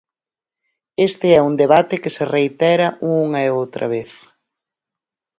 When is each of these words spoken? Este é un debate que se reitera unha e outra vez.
Este 1.07 1.27
é 1.37 1.41
un 1.49 1.53
debate 1.63 1.95
que 2.03 2.13
se 2.15 2.23
reitera 2.35 2.87
unha 3.21 3.39
e 3.47 3.49
outra 3.59 3.85
vez. 3.93 4.11